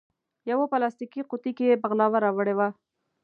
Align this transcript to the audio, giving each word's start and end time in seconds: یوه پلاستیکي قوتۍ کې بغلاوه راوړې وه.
یوه 0.51 0.65
پلاستیکي 0.71 1.21
قوتۍ 1.29 1.51
کې 1.57 1.79
بغلاوه 1.81 2.17
راوړې 2.25 2.53
وه. 2.57 2.67